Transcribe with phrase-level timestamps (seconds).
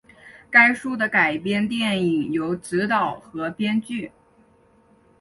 [0.49, 4.11] 该书的改编电影由执导和编剧。